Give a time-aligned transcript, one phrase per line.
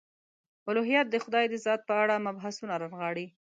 [0.69, 3.27] الهیات د خدای د ذات په اړه مبحثونه رانغاړي.